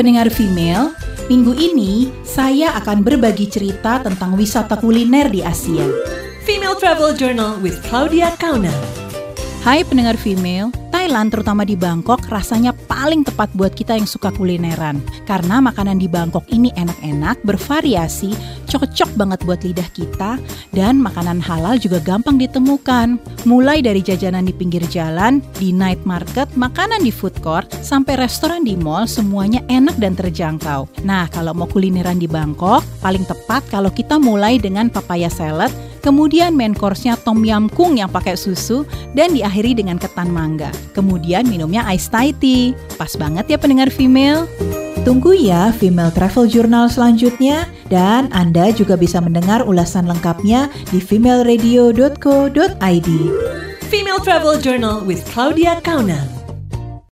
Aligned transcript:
Pendengar 0.00 0.32
female, 0.32 0.96
minggu 1.28 1.52
ini 1.60 2.08
saya 2.24 2.72
akan 2.80 3.04
berbagi 3.04 3.44
cerita 3.52 4.00
tentang 4.00 4.32
wisata 4.32 4.80
kuliner 4.80 5.28
di 5.28 5.44
Asia. 5.44 5.84
Female 6.48 6.72
Travel 6.80 7.12
Journal 7.12 7.60
with 7.60 7.76
Claudia 7.84 8.32
Kauna. 8.40 8.72
Hai 9.60 9.84
pendengar 9.84 10.16
female, 10.16 10.72
Thailand 11.00 11.32
terutama 11.32 11.64
di 11.64 11.80
Bangkok 11.80 12.28
rasanya 12.28 12.76
paling 12.76 13.24
tepat 13.24 13.48
buat 13.56 13.72
kita 13.72 13.96
yang 13.96 14.04
suka 14.04 14.28
kulineran. 14.36 15.00
Karena 15.24 15.56
makanan 15.64 15.96
di 15.96 16.12
Bangkok 16.12 16.44
ini 16.52 16.68
enak-enak, 16.76 17.40
bervariasi, 17.40 18.36
cocok 18.68 19.16
banget 19.16 19.40
buat 19.48 19.64
lidah 19.64 19.88
kita, 19.96 20.36
dan 20.76 21.00
makanan 21.00 21.40
halal 21.40 21.80
juga 21.80 22.04
gampang 22.04 22.36
ditemukan. 22.36 23.16
Mulai 23.48 23.80
dari 23.80 24.04
jajanan 24.04 24.44
di 24.44 24.52
pinggir 24.52 24.84
jalan, 24.92 25.40
di 25.56 25.72
night 25.72 26.04
market, 26.04 26.52
makanan 26.52 27.00
di 27.00 27.08
food 27.08 27.32
court, 27.40 27.72
sampai 27.80 28.20
restoran 28.20 28.60
di 28.60 28.76
mall, 28.76 29.08
semuanya 29.08 29.64
enak 29.72 29.96
dan 29.96 30.12
terjangkau. 30.12 30.84
Nah, 31.08 31.32
kalau 31.32 31.56
mau 31.56 31.64
kulineran 31.64 32.20
di 32.20 32.28
Bangkok, 32.28 32.84
paling 33.00 33.24
tepat 33.24 33.64
kalau 33.72 33.88
kita 33.88 34.20
mulai 34.20 34.60
dengan 34.60 34.92
papaya 34.92 35.32
salad, 35.32 35.72
Kemudian 36.00 36.56
main 36.56 36.72
course-nya 36.72 37.20
tom 37.20 37.44
yum 37.44 37.68
kung 37.72 38.00
yang 38.00 38.08
pakai 38.08 38.36
susu 38.36 38.88
dan 39.12 39.36
diakhiri 39.36 39.76
dengan 39.76 40.00
ketan 40.00 40.32
mangga. 40.32 40.72
Kemudian 40.96 41.46
minumnya 41.46 41.84
ice 41.92 42.08
Thai 42.08 42.32
tea. 42.36 42.72
Pas 42.96 43.12
banget 43.16 43.52
ya 43.52 43.58
pendengar 43.60 43.92
female. 43.92 44.48
Tunggu 45.00 45.32
ya 45.32 45.72
Female 45.72 46.12
Travel 46.12 46.44
Journal 46.44 46.92
selanjutnya 46.92 47.64
dan 47.88 48.28
Anda 48.36 48.68
juga 48.68 49.00
bisa 49.00 49.16
mendengar 49.16 49.64
ulasan 49.64 50.04
lengkapnya 50.04 50.68
di 50.92 51.00
femaleradio.co.id. 51.00 53.08
Female 53.88 54.20
Travel 54.20 54.60
Journal 54.60 55.00
with 55.08 55.24
Claudia 55.32 55.80
Kauna. 55.80 56.39